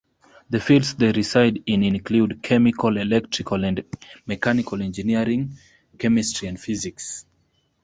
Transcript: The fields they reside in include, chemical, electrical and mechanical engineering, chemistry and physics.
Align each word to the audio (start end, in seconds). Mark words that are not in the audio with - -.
The 0.49 0.59
fields 0.59 0.95
they 0.95 1.11
reside 1.11 1.61
in 1.67 1.83
include, 1.83 2.41
chemical, 2.41 2.97
electrical 2.97 3.63
and 3.63 3.83
mechanical 4.25 4.81
engineering, 4.81 5.51
chemistry 5.99 6.47
and 6.47 6.59
physics. 6.59 7.27